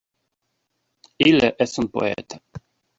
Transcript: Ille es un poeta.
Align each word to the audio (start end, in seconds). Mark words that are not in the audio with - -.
Ille 1.29 1.53
es 1.69 1.77
un 1.85 1.89
poeta. 1.95 2.41